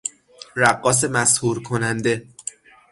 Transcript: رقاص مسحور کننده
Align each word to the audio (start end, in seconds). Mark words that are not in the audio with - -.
رقاص 0.57 1.03
مسحور 1.05 1.59
کننده 1.63 2.27